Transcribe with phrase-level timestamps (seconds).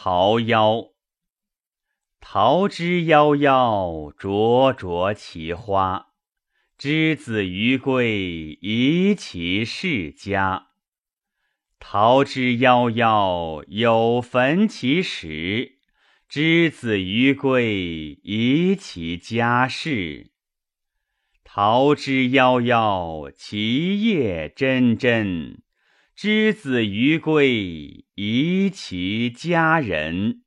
[0.00, 0.92] 桃夭。
[2.20, 6.10] 桃之夭夭，灼灼其花。
[6.78, 10.68] 之子于归，宜其室家。
[11.80, 15.80] 桃之夭夭，有坟其实。
[16.28, 20.30] 之子于归，宜其家室。
[21.42, 25.56] 桃之夭夭，其叶蓁蓁。
[26.14, 30.42] 之子于归，宜其家人。